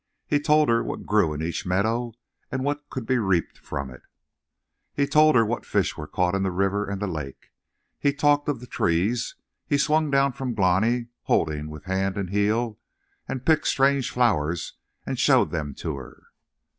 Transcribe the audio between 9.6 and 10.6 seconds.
He swung down from